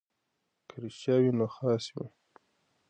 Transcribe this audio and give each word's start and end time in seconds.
که 0.67 0.75
رښتیا 0.83 1.15
وي 1.21 1.31
نو 1.37 1.45
خاص 1.55 1.85
وي. 1.95 2.05